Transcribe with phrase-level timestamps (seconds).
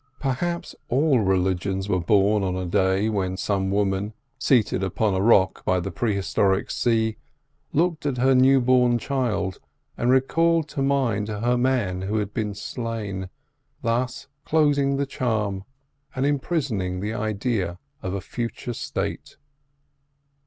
[0.19, 5.63] Perhaps all religions were born on a day when some woman, seated upon a rock
[5.63, 7.17] by the prehistoric sea,
[7.71, 9.59] looked at her newborn child
[9.95, 13.29] and recalled to mind her man who had been slain,
[13.83, 15.65] thus closing the charm
[16.15, 19.37] and imprisoning the idea of a future state.